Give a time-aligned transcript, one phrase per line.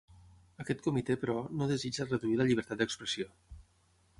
[0.63, 3.29] Aquest comitè, però, no desitja reduir la llibertat d'expressió